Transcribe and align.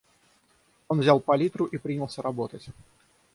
Он 0.87 0.99
взял 0.99 1.19
палитру 1.19 1.65
и 1.67 1.77
принялся 1.77 2.23
работать. 2.23 2.65